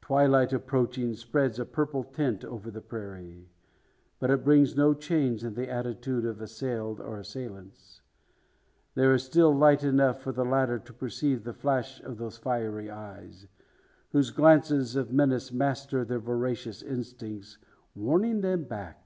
[0.00, 3.50] Twilight approaching, spreads a purple tint over the prairie.
[4.20, 8.00] But it brings no change in the attitude of assailed, or assailants.
[8.94, 12.92] There is still light enough for the latter to perceive the flash of those fiery
[12.92, 13.48] eyes,
[14.12, 17.58] whose glances of menace master their voracious instincts,
[17.96, 19.04] warning them back.